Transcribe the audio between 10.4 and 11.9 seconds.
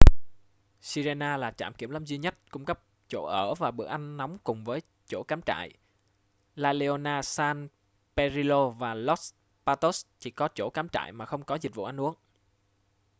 chỗ cắm trại mà không có dịch vụ